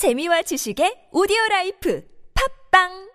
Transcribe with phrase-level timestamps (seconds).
[0.00, 2.00] 재미와 지식의 오디오 라이프.
[2.32, 3.09] 팟빵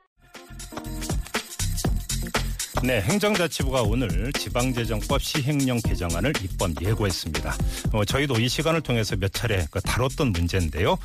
[2.83, 7.55] 네, 행정자치부가 오늘 지방재정법 시행령 개정안을 입법 예고했습니다.
[7.93, 10.97] 어, 저희도 이 시간을 통해서 몇 차례 그 다뤘던 문제인데요.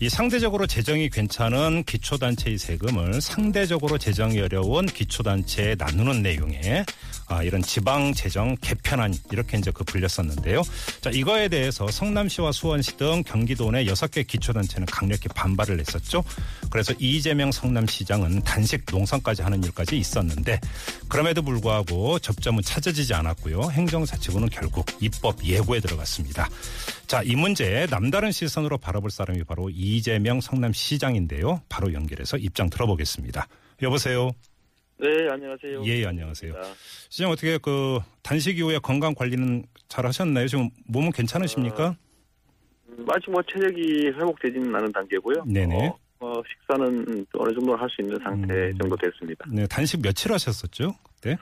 [0.00, 6.84] 이 상대적으로 재정이 괜찮은 기초단체의 세금을 상대적으로 재정이 어려운 기초단체에 나누는 내용에
[7.28, 10.62] 아, 이런 지방재정 개편안 이렇게 이제 그 불렸었는데요.
[11.02, 16.24] 자, 이거에 대해서 성남시와 수원시 등 경기도 내 여섯 개 기초단체는 강력히 반발을 했었죠.
[16.70, 20.58] 그래서 이재명 성남시장은 단식 농성까지 하는 일까지 있었는데
[21.18, 23.72] 그럼에도 불구하고 접점은 찾아지지 않았고요.
[23.72, 26.48] 행정자치부는 결국 입법 예고에 들어갔습니다.
[27.08, 31.60] 자, 이 문제 남다른 시선으로 바라볼 사람이 바로 이재명 성남시장인데요.
[31.68, 33.48] 바로 연결해서 입장 들어보겠습니다.
[33.82, 34.30] 여보세요.
[35.00, 35.82] 네, 안녕하세요.
[35.86, 36.54] 예, 안녕하세요.
[37.08, 40.46] 시장 어떻게 그 단식 이후에 건강 관리는 잘 하셨나요?
[40.46, 41.96] 지금 몸은 괜찮으십니까?
[42.90, 45.46] 음, 아직 뭐 체력이 회복되지는 않은 단계고요.
[45.48, 45.88] 네네.
[45.88, 48.78] 어, 어, 식사는 어느 정도 할 수 있는 상태 음.
[48.78, 49.44] 정도 됐습니다.
[49.50, 50.94] 네, 단식 며칠 하셨었죠?
[51.14, 51.36] 그때?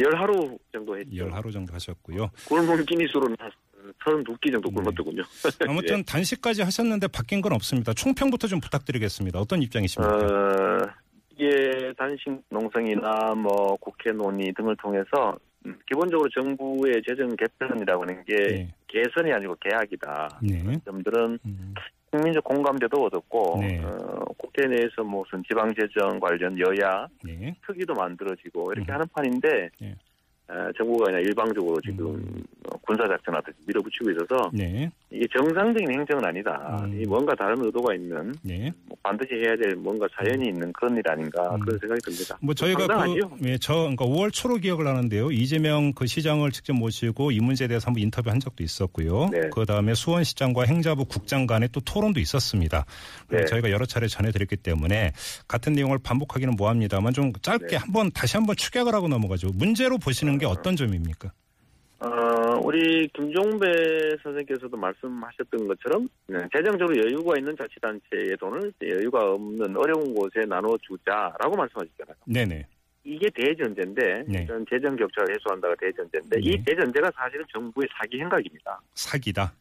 [0.00, 1.16] 열 하루 정도 했죠.
[1.16, 2.30] 열 하루 정도 하셨고요.
[2.46, 3.50] 굶은 끼니 수로는 한
[4.04, 4.74] 32끼 정도 네.
[4.74, 5.22] 굶었더군요.
[5.68, 7.92] 아무튼 단식까지 하셨는데 바뀐 건 없습니다.
[7.94, 9.40] 총평부터 좀 부탁드리겠습니다.
[9.40, 10.14] 어떤 입장이십니까?
[10.14, 10.78] 어,
[11.30, 18.34] 이게 단식 농성이나 뭐 국회 논의 등을 통해서 음, 기본적으로 정부의 재정 개편이라고 하는 게
[18.36, 18.68] 네.
[18.86, 20.40] 개선이 아니고 계약이다.
[20.42, 20.78] 네.
[20.84, 21.74] 점들은 음,
[22.10, 23.80] 국민적 공감대도 얻었고 네.
[23.84, 27.54] 어, 국회 내에서 무슨 지방재정 관련 여야 네.
[27.66, 28.94] 특위도 만들어지고 이렇게 음.
[28.94, 29.94] 하는 판인데 네.
[30.48, 32.42] 어, 정부가 그냥 일방적으로 지금 음.
[32.66, 34.90] 어, 군사작전하듯이 밀어붙이고 있어서 네.
[35.10, 36.80] 이게 정상적인 행정은 아니다.
[36.84, 37.00] 음.
[37.00, 38.72] 이 뭔가 다른 의도가 있는 네.
[38.86, 41.60] 뭐 반드시 해야 될 뭔가 사연이 있는 그런 일 아닌가 음.
[41.60, 42.38] 그런 생각이 듭니다.
[42.42, 42.86] 뭐 저희가?
[42.86, 45.30] 그, 예, 저, 그러니까 5월 초로 기억을 하는데요.
[45.30, 49.30] 이재명 그 시장을 직접 모시고 이 문제에 대해서 한번 인터뷰 한 적도 있었고요.
[49.32, 49.48] 네.
[49.50, 52.84] 그 다음에 수원시장과 행자부 국장 간에 또 토론도 있었습니다.
[53.30, 53.46] 네.
[53.46, 55.12] 저희가 여러 차례 전해드렸기 때문에
[55.46, 57.76] 같은 내용을 반복하기는 뭐합니다만 좀 짧게 네.
[57.76, 59.52] 한번 다시 한번 축약을 하고 넘어가죠.
[59.54, 61.32] 문제로 보시는 게 어떤 점입니까?
[62.00, 62.06] 어,
[62.64, 63.66] 우리 김종배
[64.22, 72.16] 선생께서도 말씀하셨던 것처럼 네, 재정적으로 여유가 있는 자치단체의 돈을 여유가 없는 어려운 곳에 나눠주자라고 말씀하셨잖아요.
[72.26, 72.66] 네네.
[73.04, 74.42] 이게 대전제인데 네.
[74.42, 76.42] 이런 재정 격차를 해소한다가 대전제인데 네.
[76.42, 78.80] 이 대전제가 사실은 정부의 사기 행각입니다.
[78.94, 79.52] 사기다.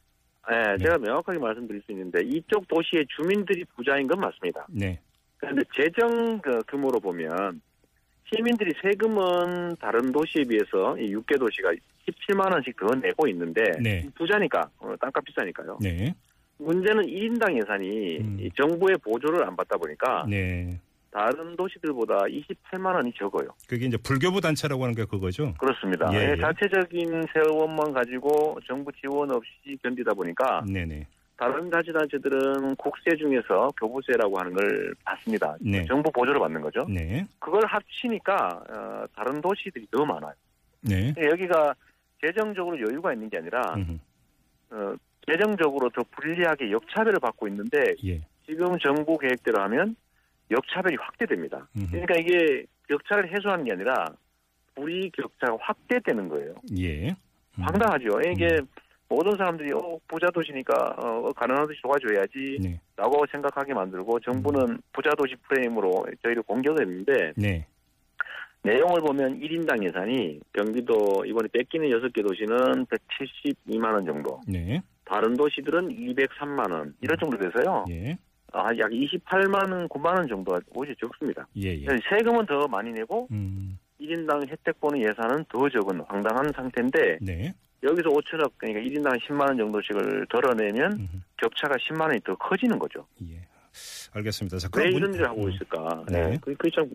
[0.50, 0.84] 네, 네.
[0.84, 4.66] 제가 명확하게 말씀드릴 수 있는데 이쪽 도시의 주민들이 부자인 건 맞습니다.
[4.70, 5.00] 네.
[5.38, 7.62] 그런데 재정 그 규모로 보면
[8.34, 11.72] 시민들이 세금은 다른 도시에 비해서 이 6개 도시가
[12.08, 14.06] 17만 원씩 더 내고 있는데 네.
[14.16, 15.78] 부자니까 어, 땅값 비싸니까요.
[15.82, 16.14] 네.
[16.58, 18.38] 문제는 1인당 예산이 음.
[18.40, 20.80] 이 정부의 보조를 안 받다 보니까 네.
[21.12, 23.50] 다른 도시들보다 28만 원이 적어요.
[23.68, 25.54] 그게 이제 불교부 단체라고 하는 게 그거죠.
[25.58, 26.10] 그렇습니다.
[26.14, 26.42] 예, 예, 예.
[26.42, 31.08] 자체적인 세원만 가지고 정부 지원 없이 견디다 보니까 네네.
[31.38, 35.56] 다른 자치단체들은 국세 중에서 교부세라고 하는 걸 받습니다.
[35.62, 35.86] 네.
[35.86, 36.86] 정부 보조를 받는 거죠.
[36.90, 37.26] 네.
[37.40, 40.34] 그걸 합치니까 어, 다른 도시들이 더 많아요.
[40.82, 41.14] 네.
[41.18, 41.76] 여기가
[42.26, 44.00] 재정적으로 여유가 있는 게 아니라 음흠.
[44.72, 44.96] 어,
[45.28, 48.22] 재정적으로 더 불리하게 역차별을 받고 있는데 예.
[48.46, 49.96] 지금 정부 계획대로 하면
[50.50, 51.68] 역차별이 확대됩니다.
[51.76, 51.92] 음흠.
[51.92, 54.06] 그러니까 이게 격차를 해소하는 게 아니라
[54.74, 56.56] 불이 격차가 확대되는 거예요.
[56.78, 57.10] 예.
[57.10, 57.16] 음.
[57.64, 58.22] 황당하죠.
[58.32, 58.60] 이게
[59.10, 62.80] 모든 사람들이 어, 부자 도시니까 어, 가난한 도시 도와줘야지 네.
[62.96, 67.66] 라고 생각하게 만들고 정부는 부자 도시 프레임으로 저희를 공격을 했는데 네.
[68.64, 74.82] 내용을 보면 1인당 예산이 경기도 이번에 뺏기는 6개 도시는 172만 원 정도 네.
[75.06, 77.86] 다른 도시들은 203만 원 이런 정도 돼서요.
[77.90, 78.18] 예.
[78.52, 81.48] 아, 약 28만 원, 9만 원 정도가 오히려 적습니다.
[81.58, 81.86] 예, 예.
[82.10, 83.78] 세금은 더 많이 내고 음.
[84.02, 87.54] 1인당 혜택 보는 예산은 더 적은 황당한 상태인데 네.
[87.84, 91.10] 여기서 5천억 그러니까 1인당 10만 원 정도씩을 덜어내면.
[91.42, 93.06] 격차가 10만 원이 더 커지는 거죠.
[93.24, 93.42] 예.
[94.14, 94.58] 알겠습니다.
[94.58, 96.04] 자, 왜 그럼 문- 이런 일을 하고 음, 있을까?
[96.10, 96.30] 네.
[96.32, 96.40] 네.
[96.42, 96.90] 그게 참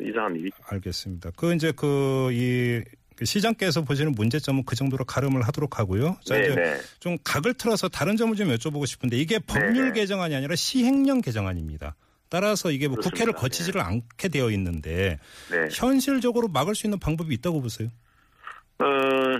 [0.00, 0.50] 이상한 일이.
[0.66, 1.30] 알겠습니다.
[1.36, 2.82] 그 이제 그이
[3.22, 6.16] 시장께서 보시는 문제점은 그 정도로 가름을 하도록 하고요.
[6.24, 6.76] 자, 네, 이제 네.
[7.00, 10.00] 좀 각을 틀어서 다른 점을 좀 여쭤보고 싶은데 이게 법률 네.
[10.02, 11.96] 개정안이 아니라 시행령 개정안입니다.
[12.28, 13.16] 따라서 이게 뭐 그렇습니다.
[13.16, 15.18] 국회를 거치지를 않게 되어 있는데
[15.50, 15.68] 네.
[15.72, 17.88] 현실적으로 막을 수 있는 방법이 있다고 보세요.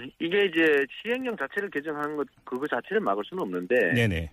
[0.01, 4.31] 어, 이게 이제 시행령 자체를 개정하는 것, 그거 자체를 막을 수는 없는데, 네네.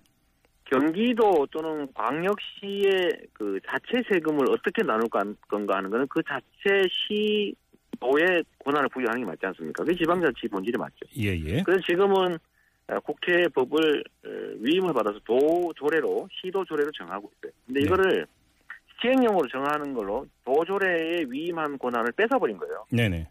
[0.65, 8.43] 경기도 또는 광역시의 그 자체 세금을 어떻게 나눌 건- 건가 하는 거는 그 자체 시도에
[8.65, 9.83] 권한을 부여하는 게 맞지 않습니까?
[9.85, 11.05] 그게 지방자치 본질이 맞죠.
[11.19, 11.63] 예 예.
[11.63, 12.37] 그래서 지금은
[12.89, 14.29] 어, 국회 법을 어,
[14.59, 17.51] 위임을 받아서 도 조례로 시도 조례로 정하고 있어요.
[17.65, 17.85] 근데 네.
[17.85, 18.25] 이거를
[19.01, 22.85] 시행령으로 정하는 걸로 도 조례에 위임한 권한을 뺏어버린 거예요.
[22.91, 23.29] 네네.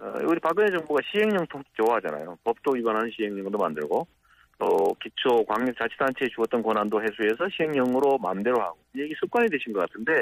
[0.00, 2.38] 어, 우리 박근혜 정부가 시행령 통 좋아하잖아요.
[2.42, 4.06] 법도 위반하는 시행령도 만들고
[4.58, 10.12] 또 기초 광역자치단체에 주었던 권한도 해소해서 시행령으로 마음대로 하고 이게 습관이 되신 것 같은데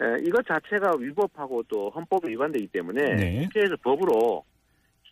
[0.00, 3.44] 에, 이것 자체가 위법하고 또 헌법에 위반되기 때문에 네.
[3.44, 4.44] 국회에서 법으로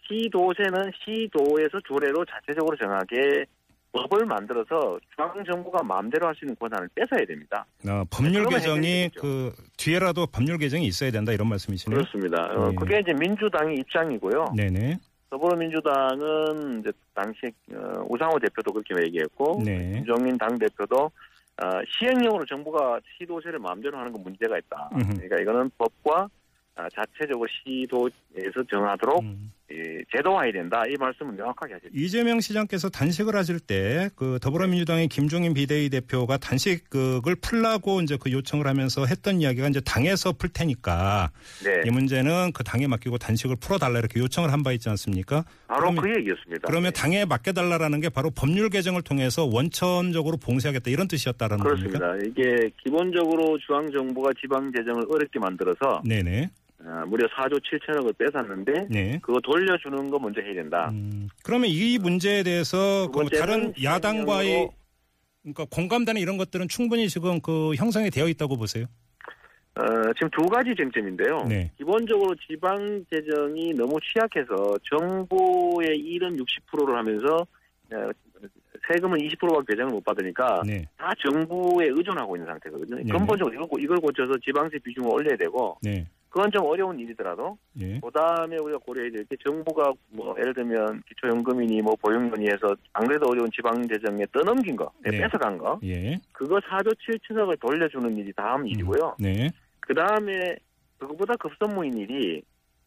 [0.07, 3.47] 시도세는 시도에서 조례로 자체적으로 정하게
[3.93, 7.67] 법을 만들어서 중앙 정부가 마음대로 할 수 있는 권한을 뺏어야 됩니다.
[7.87, 9.11] 어, 법률 개정이.
[9.17, 11.99] 그 뒤에라도 법률 개정이 있어야 된다 이런 말씀이시네요.
[11.99, 12.45] 그렇습니다.
[12.55, 12.75] 어, 네.
[12.77, 14.53] 그게 이제 민주당의 입장이고요.
[14.57, 14.97] 네네.
[15.31, 19.95] 더불어민주당은 이제 당시 어, 우상호 대표도 그렇게 얘기했고 네.
[19.95, 21.67] 김종민 당 대표도 어,
[21.99, 24.91] 시행령으로 정부가 시도세를 마음대로 하는 건 문제가 있다.
[24.95, 25.15] 음흠.
[25.15, 26.29] 그러니까 이거는 법과
[26.77, 29.53] 아, 자체적으로 시도에서 정하도록 음.
[29.73, 30.83] 이, 제도화해야 된다.
[30.89, 31.91] 이 말씀을 명확하게 하셨죠.
[31.95, 38.67] 이재명 시장께서 단식을 하실 때 그 더불어민주당의 김종인 비대위 대표가 단식을 풀라고 이제 그 요청을
[38.67, 41.31] 하면서 했던 이야기가 이제 당에서 풀 테니까
[41.65, 45.45] 네, 이 문제는 그 당에 맡기고 단식을 풀어달라 이렇게 요청을 한 바 있지 않습니까?
[45.69, 46.67] 바로 그러면- 그 얘기였습니다.
[46.67, 47.01] 그러면 네.
[47.01, 51.99] 당에 맡겨달라라는 게 바로 법률 개정을 통해서 원천적으로 봉쇄하겠다 이런 뜻이었다라는 겁니까?
[51.99, 52.27] 그렇습니다.
[52.29, 56.51] 이게 기본적으로 중앙 정부가 지방 재정을 어렵게 만들어서 네네.
[56.83, 59.19] 어, 무려 4조 7천억을 뺏었는데 네.
[59.23, 60.89] 그거 돌려주는 거 먼저 해야 된다.
[60.91, 64.71] 음, 그러면 이 문제에 대해서 두그 번째는 다른 야당과의
[65.43, 68.87] 그러니까 공감되는 이런 것들은 충분히 지금 그 형성이 되어 있다고 보세요.
[69.77, 69.83] 어,
[70.15, 71.45] 지금 두 가지 쟁점인데요.
[71.49, 71.71] 네.
[71.77, 77.47] 기본적으로 지방 재정이 너무 취약해서 정부의 일은 60%를 하면서
[77.93, 78.11] 어,
[78.91, 80.87] 세금은 20%밖에 배정을 못 받으니까 네.
[80.97, 82.97] 다 정부에 의존하고 있는 상태거든요.
[82.97, 83.05] 네.
[83.13, 86.07] 근본적으로 이걸, 고- 이걸 고쳐서 지방세 비중을 올려야 되고 네.
[86.31, 87.99] 그건 좀 어려운 일이더라도 예.
[88.01, 93.51] 그다음에 우리가 고려해야 될 게 정부가 뭐 예를 들면 기초연금이니 뭐 보육론이해서 안 그래도 어려운
[93.55, 95.11] 지방 재정에 떠넘긴 거, 네.
[95.19, 96.19] 뺏어간 거, 예.
[96.33, 99.17] 그거 4조 7천억을 돌려주는 일이 다음 일이고요.
[99.19, 99.51] 네.
[99.81, 100.57] 그 다음에
[100.99, 102.43] 그거보다 급선무인 일이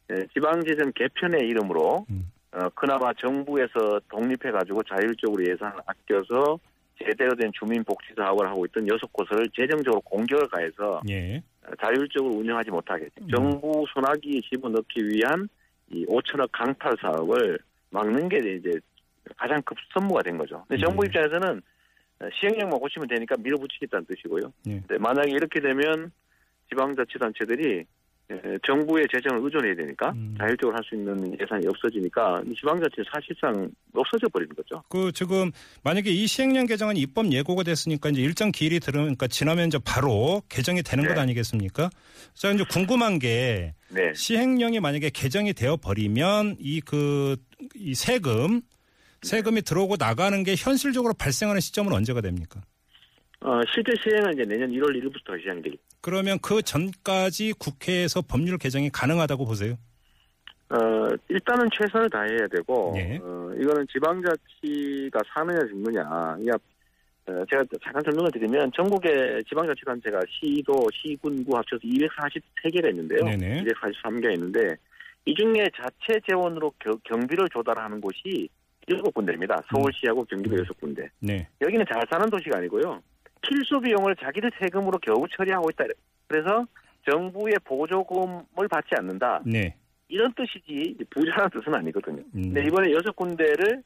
[0.10, 2.31] 에, 지방재정 개편의 이름으로 음.
[2.54, 6.60] 어, 그나마 정부에서 독립해가지고 자율적으로 예산을 아껴서
[6.98, 11.42] 제대로 된 주민복지 사업을 하고 있던 여섯 곳을 재정적으로 공격을 가해서 예.
[11.66, 13.28] 어, 자율적으로 운영하지 못하게 음.
[13.30, 15.48] 정부 손아귀에 집어넣기 위한
[15.90, 17.60] 이 5천억 강탈 사업을
[17.90, 18.80] 막는 게 이제
[19.38, 20.63] 가장 급선무가 된 거죠.
[20.68, 21.07] 근데 정부 네.
[21.07, 21.62] 입장에서는
[22.19, 24.54] 어, 시행령만 고치면 되니까 밀어붙이겠다는 뜻이고요.
[24.68, 24.80] 예.
[24.80, 26.12] 근데 만약에 이렇게 되면
[26.69, 27.86] 지방자치단체들이 에,
[28.66, 30.36] 정부의 재정을 의존해야 되니까 음.
[30.38, 34.81] 자율적으로 할 수 있는 예산이 없어지니까 이 지방자치 사실상 없어져 버리는 거죠.
[34.90, 35.52] 그 지금
[35.84, 40.81] 만약에 이 시행령 개정안 입법 예고가 됐으니까 이제 일정 기일이 들으니까 지나면 이제 바로 개정이
[40.84, 41.14] 되는 네.
[41.14, 41.90] 것 아니겠습니까?
[42.34, 44.12] 자 이제 궁금한 게 네.
[44.16, 47.36] 시행령이 만약에 개정이 되어 버리면 이 그
[47.75, 48.62] 이 세금
[49.22, 52.62] 세금이 들어오고 나가는 게 현실적으로 발생하는 시점은 언제가 됩니까?
[53.40, 55.81] 어, 실제 시행은 이제 내년 1월 1일부터 시행이 되겠죠.
[56.04, 59.76] 그러면 그 전까지 국회에서 법률 개정이 가능하다고 보세요?
[60.70, 60.76] 어,
[61.30, 63.18] 일단은 최선을 다해야 되고, 네.
[63.24, 66.36] 어, 이거는 지방자치가 사느냐 죽느냐.
[66.42, 73.24] 이게, 어, 제가 잠깐 설명을 드리면, 전국의 지방자치단체가 시도, 시군구 합쳐서 243개가 있는데요.
[73.24, 73.64] 네네.
[73.64, 74.76] 243개가 있는데,
[75.26, 78.50] 이 중에 자체 재원으로 겨- 경비를 조달하는 곳이
[78.90, 79.64] 7군데입니다.
[79.74, 80.64] 서울시하고 경기도 음.
[80.66, 81.08] 6군데.
[81.22, 81.48] 네.
[81.62, 83.02] 여기는 잘 사는 도시가 아니고요.
[83.48, 85.86] 필수 비용을 자기들 세금으로 겨우 처리하고 있다.
[86.28, 86.66] 그래서
[87.10, 89.42] 정부의 보조금을 받지 않는다.
[89.45, 89.75] 네.
[90.07, 92.22] 이런 뜻이지 부자라는 뜻은 아니거든요.
[92.36, 92.42] 음.
[92.44, 93.84] 근데 이번에 여섯 군데를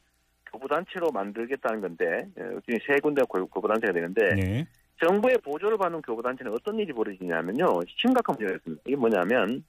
[0.52, 4.68] 교부단체로 만들겠다는 건데 어, 지금 세 군데가 교- 교부단체가 되는데 네.
[5.04, 7.66] 정부의 보조를 받는 교부단체는 어떤 일이 벌어지냐면요.
[7.88, 8.84] 심각한 문제가 있습니다.
[8.88, 9.64] 이게 뭐냐면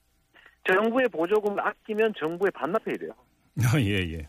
[0.67, 3.11] 정부의 보조금을 아끼면 정부에 반납해야 돼요.
[3.73, 4.27] 아, 예, 예.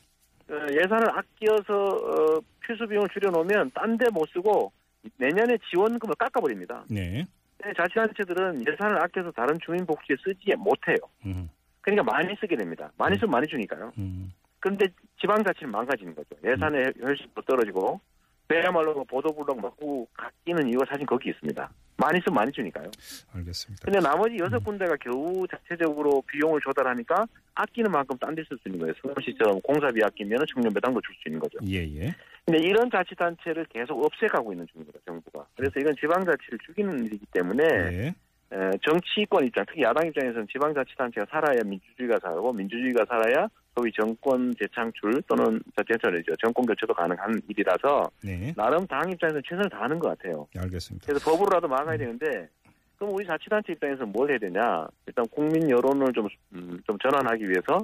[0.53, 4.73] 어, 예산을 아껴서 어, 필수 비용을 줄여놓으면 딴 데 못 쓰고
[5.17, 6.85] 내년에 지원금을 깎아버립니다.
[6.89, 7.27] 네.
[7.77, 10.97] 자치단체들은 예산을 아껴서 다른 주민복지에 쓰지 못해요.
[11.27, 11.49] 음.
[11.83, 12.91] 그러니까 많이 쓰게 됩니다.
[12.97, 13.93] 많이 쓰면 많이 주니까요.
[13.99, 14.33] 음.
[14.61, 14.87] 그런데
[15.21, 16.29] 지방자치는 망가지는 거죠.
[16.45, 18.01] 예산의 효율성도 떨어지고
[18.51, 21.71] 그야말로 뭐 보도블록 맞고 깎이는 이유가 사실 거기 있습니다.
[21.97, 22.91] 많이 쓰면 많이 주니까요.
[23.33, 23.85] 알겠습니다.
[23.85, 28.81] 근데 나머지 여섯 군데가 겨우 자체적으로 비용을 조달하니까 아끼는 만큼 딴 데 쓸 수 있는
[28.81, 28.95] 거예요.
[29.01, 31.59] 서울시처럼 공사비 아끼면 청년 배당도 줄 수 있는 거죠.
[31.69, 32.13] 예, 예.
[32.45, 34.99] 근데 이런 자치단체를 계속 없애가고 있는 중입니다.
[35.07, 35.47] 정부가.
[35.55, 38.15] 그래서 이건 지방자치를 죽이는 일이기 때문에 예.
[38.53, 45.23] 에, 정치권 입장, 특히 야당 입장에서는 지방자치단체가 살아야 민주주의가 살고 민주주의가 살아야 소위 정권 재창출
[45.29, 46.33] 또는 재창출이죠.
[46.43, 48.53] 정권 교체도 가능한 일이라서 네.
[48.57, 50.47] 나름 당 입장에서는 최선을 다하는 것 같아요.
[50.57, 51.07] 알겠습니다.
[51.07, 52.49] 그래서 법으로라도 막아야 되는데
[52.99, 54.87] 그럼 우리 자치단체 입장에서는 뭘 해야 되냐?
[55.07, 57.79] 일단 국민 여론을 좀, 음, 좀 전환하기 위해서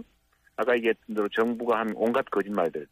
[0.56, 2.86] 아까 얘기했던 대로 정부가 한 온갖 거짓말들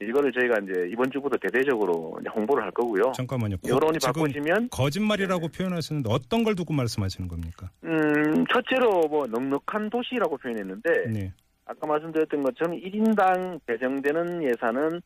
[0.00, 3.10] 이거를 저희가 이제 이번 주부터 대대적으로 홍보를 할 거고요.
[3.16, 3.56] 잠깐만요.
[3.58, 7.70] 고- 여론이 바꿔지면 거짓말이라고 표현하시는데 어떤 걸 두고 말씀하시는 겁니까?
[7.82, 11.32] 음, 첫째로 뭐 넉넉한 도시라고 표현했는데 네.
[11.68, 15.02] 아까 말씀드렸던 것처럼 1인당 배정되는 예산은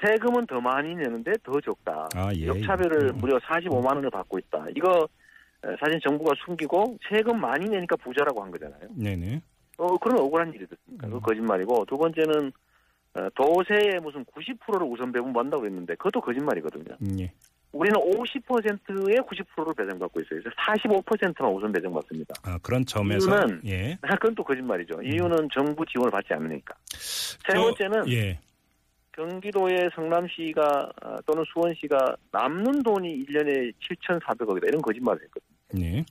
[0.00, 2.08] 세금은 더 많이 내는데 더 적다.
[2.14, 2.46] 아, 예.
[2.46, 3.18] 역차별을 음.
[3.18, 4.66] 무려 45만 원을 받고 있다.
[4.76, 5.08] 이거
[5.64, 8.88] 에, 사실 정부가 숨기고 세금 많이 내니까 부자라고 한 거잖아요.
[8.94, 9.42] 네네.
[9.78, 11.08] 어, 그런 억울한 일이 됐습니까?
[11.08, 11.12] 음.
[11.12, 12.52] 그 거짓말이고 두 번째는
[13.14, 16.96] 어, 도세의 무슨 90%를 우선 배분받는다고 그랬는데 그것도 거짓말이거든요.
[17.02, 17.32] 음, 예.
[17.72, 20.40] 우리는 50%의 90%를 배정받고 있어요.
[20.42, 22.34] 그래서 45%만 우선 배정받습니다.
[22.42, 23.98] 아, 그런 점에서 이유는 예.
[24.20, 25.02] 그건 또 거짓말이죠.
[25.02, 26.74] 이유는 정부 지원을 받지 않으니까.
[26.88, 28.38] 세 저- 번째는 예.
[29.12, 33.72] 경기도의 성남시가 어, 또는 수원시가 남는 돈이 1년에
[34.06, 34.68] 7,400억이다.
[34.68, 35.56] 이런 거짓말을 했거든요.
[35.84, 36.04] 네.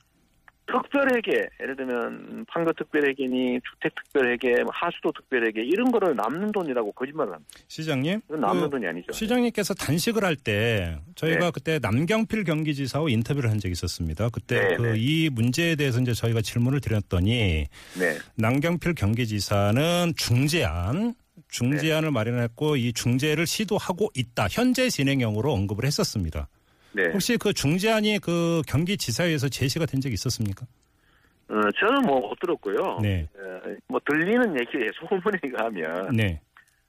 [0.67, 7.33] 특별회계, 예를 들면 판교 특별회계니 주택 특별회계, 뭐 하수도 특별회계 이런 거를 남는 돈이라고 거짓말을
[7.33, 7.51] 합니다.
[7.67, 8.21] 시장님.
[8.29, 9.11] 이건 남는 그 돈이 아니죠.
[9.11, 11.51] 시장님께서 단식을 할 때 저희가 네.
[11.51, 14.29] 그때 남경필 경기지사와 인터뷰를 한 적이 있었습니다.
[14.29, 14.93] 그때 네, 그 네.
[14.97, 17.65] 이 문제에 대해서 이제 저희가 질문을 드렸더니
[17.97, 18.17] 네.
[18.35, 21.15] 남경필 경기지사는 중재안
[21.49, 24.47] 중재안을 마련했고 이 중재를 시도하고 있다.
[24.49, 26.49] 현재 진행형으로 언급을 했었습니다.
[26.97, 27.11] 네.
[27.13, 30.65] 혹시 그 중재안이 그 경기지사회에서 제시가 된 적이 있었습니까?
[31.49, 32.99] 어, 저는 뭐 못 들었고요.
[33.01, 33.29] 네.
[33.37, 36.41] 어, 뭐 들리는 얘기에 소문에 의하면 네.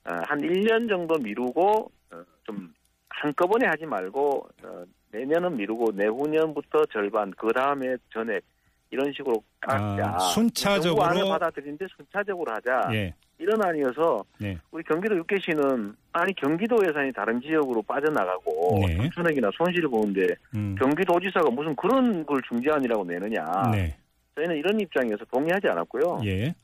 [0.05, 2.73] 어, 한 1년 정도 미루고 어, 좀
[3.11, 8.43] 한꺼번에 하지 말고 어, 내년은 미루고 내후년부터 절반 그 다음에 전액
[8.91, 10.15] 이런 식으로 깎자.
[10.15, 11.03] 아, 순차적으로?
[11.03, 12.89] 정부 안을 받아들이는데 순차적으로 하자.
[12.95, 13.15] 예.
[13.39, 14.59] 이런 안이어서 네.
[14.71, 18.97] 우리 경기도 육계시는 아니 경기도 예산이 다른 지역으로 빠져나가고 네.
[18.97, 20.27] 삼천억이나 손실을 보는데
[20.57, 20.75] 음.
[20.79, 23.45] 경기도지사가 무슨 그런 걸 중재안이라고 내느냐.
[23.73, 23.97] 네.
[24.35, 26.21] 저희는 이런 입장에서 동의하지 않았고요.
[26.25, 26.55] 예.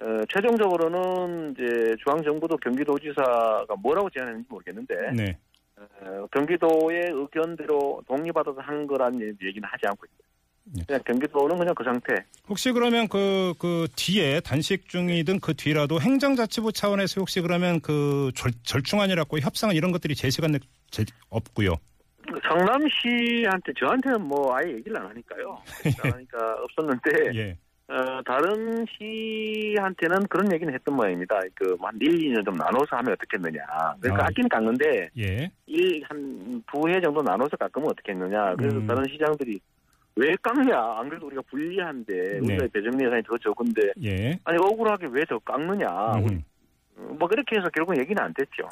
[0.00, 5.36] 어, 최종적으로는 이제 중앙 정부도 경기도지사가 뭐라고 제안했는지 모르겠는데 네.
[5.76, 10.29] 어, 경기도의 의견대로 독립받아서 한 거란 얘기는 하지 않고 있어요.
[10.72, 10.84] 네.
[10.86, 12.14] 그냥 경기도는 그냥 그 상태.
[12.48, 18.52] 혹시 그러면 그, 그 뒤에 단식 중이든 그 뒤라도 행정자치부 차원에서 혹시 그러면 그 절,
[18.62, 20.58] 절충안이라고 협상안 이런 것들이 제시가 내-
[20.90, 21.74] 제- 없고요.
[22.48, 25.58] 성남시한테 저한테는 뭐 아예 얘기를 안 하니까요.
[26.04, 27.56] 안 하니까 없었는데 예.
[27.92, 31.40] 어, 다른 시한테는 그런 얘기는 했던 모양입니다.
[31.56, 33.60] 그한 1, 2년 좀 나눠서 하면 어떻겠느냐.
[34.00, 34.26] 그러니까 아.
[34.26, 35.50] 깎기는 깎는데 예.
[35.66, 38.54] 일한두 해 정도 나눠서 깎으면 어떻겠느냐.
[38.56, 38.86] 그래서 음.
[38.86, 39.58] 다른 시장들이
[40.16, 40.76] 왜 깎냐.
[40.98, 42.38] 안 그래도 우리가 불리한데 네.
[42.54, 44.38] 우리가 배정 예산이 더 적은데 예.
[44.44, 45.86] 아니 억울하게 왜 더 깎느냐.
[46.22, 46.44] 우리 음.
[47.18, 48.68] 뭐 그렇게 해서 결국 은 얘기는 안 됐죠.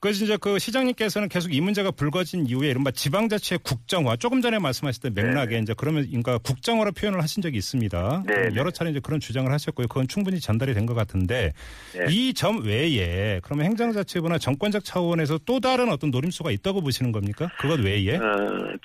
[0.00, 5.14] 그래서 이제 그 시장님께서는 계속 이 문제가 불거진 이후에 이른바 지방자치의 국정화 조금 전에 말씀하셨던
[5.14, 5.62] 맥락에 네.
[5.62, 8.24] 이제 그러면 그러니까 국정화로 표현을 하신 적이 있습니다.
[8.26, 9.88] 네, 여러 차례 이제 그런 주장을 하셨고요.
[9.88, 11.52] 그건 충분히 전달이 된 것 같은데
[11.94, 12.06] 네.
[12.10, 17.48] 이점 외에 그러면 행정자치부나 정권적 차원에서 또 다른 어떤 노림수가 있다고 보시는 겁니까?
[17.58, 18.16] 그것 외에?
[18.16, 18.20] 어,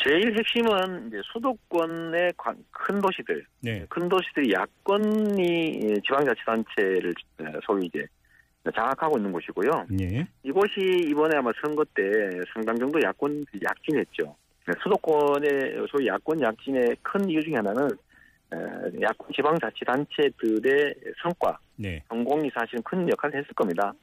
[0.04, 3.86] 제일 핵심은 이제 수도권의 관- 큰 도시들, 네.
[3.90, 8.06] 큰 도시들이 야권이 지방자치단체를 어, 소위 이제
[8.70, 9.88] 장악하고 있는 곳이고요.
[10.02, 10.28] 예.
[10.44, 12.04] 이곳이 이번에 아마 선거 때
[12.54, 14.36] 상당 정도 야권 약진했죠.
[14.68, 17.90] 네, 수도권의 소위 야권 약진의 큰 이유 중에 하나는
[18.54, 18.58] 어,
[19.02, 22.04] 야권 지방자치단체들의 성과, 네.
[22.10, 23.94] 성공이 사실은 큰 역할을 했을 겁니다.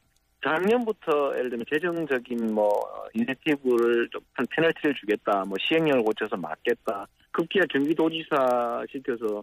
[0.43, 2.71] 작년부터 예를 들면 재정적인 뭐
[3.15, 9.43] 인센티브를 좀 페널티를 주겠다, 뭐 시행령을 고쳐서 막겠다, 급기야 경기도지사 시켜서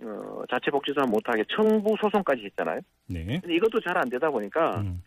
[0.00, 2.80] 어, 자체 복지사 못하게 청부 소송까지 했잖아요.
[3.06, 3.24] 네.
[3.40, 5.02] 근데 이것도 잘 안 되다 보니까 음.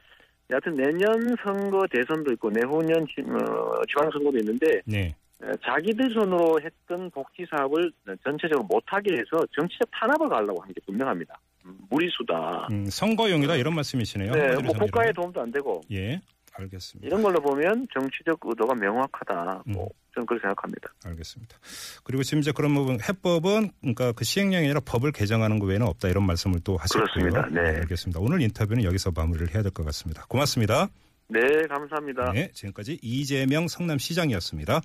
[0.50, 5.16] 여하튼 내년 선거 대선도 있고 내후년 지, 어, 지방선거도 있는데 네.
[5.42, 7.92] 에, 자기들 손으로 했던 복지 사업을
[8.24, 11.40] 전체적으로 못하게 해서 정치적 탄압을 가려고 하는 게 분명합니다.
[11.66, 12.68] 음, 무리수다.
[12.72, 14.32] 음, 선거용이다 이런 말씀이시네요.
[14.34, 15.14] 네, 뭐 하면.
[15.14, 16.20] 도움도 안 되고 예.
[16.54, 17.08] 알겠습니다.
[17.08, 19.64] 이런 걸로 보면 정치적 의도가 명확하다.
[19.68, 19.90] 뭐 음.
[20.14, 20.94] 저는 그렇게 생각합니다.
[21.06, 21.58] 알겠습니다.
[22.04, 26.10] 그리고 지금 이제 그런 부분 해법은 그러니까 그 시행령이 아니라 법을 개정하는 것 외에는 없다
[26.10, 27.06] 이런 말씀을 또 하셨고요.
[27.32, 27.48] 그렇습니다.
[27.50, 27.78] 네.
[27.80, 28.20] 알겠습니다.
[28.20, 30.26] 오늘 인터뷰는 여기서 마무리를 해야 될 것 같습니다.
[30.28, 30.90] 고맙습니다.
[31.30, 31.40] 네,
[31.70, 32.34] 감사합니다.
[32.34, 34.82] 네, 지금까지 이재명 성남시장이었습니다.